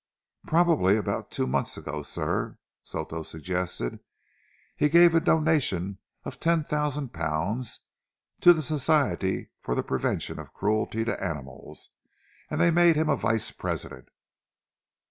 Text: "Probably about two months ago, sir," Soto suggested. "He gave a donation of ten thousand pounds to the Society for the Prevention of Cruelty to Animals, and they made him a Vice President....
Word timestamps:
"Probably 0.47 0.97
about 0.97 1.29
two 1.29 1.45
months 1.45 1.77
ago, 1.77 2.01
sir," 2.01 2.57
Soto 2.81 3.21
suggested. 3.21 3.99
"He 4.75 4.89
gave 4.89 5.13
a 5.13 5.19
donation 5.19 5.99
of 6.23 6.39
ten 6.39 6.63
thousand 6.63 7.09
pounds 7.13 7.81
to 8.39 8.51
the 8.51 8.63
Society 8.63 9.51
for 9.61 9.75
the 9.75 9.83
Prevention 9.83 10.39
of 10.39 10.55
Cruelty 10.55 11.03
to 11.05 11.23
Animals, 11.23 11.91
and 12.49 12.59
they 12.59 12.71
made 12.71 12.95
him 12.95 13.09
a 13.09 13.15
Vice 13.15 13.51
President.... 13.51 14.09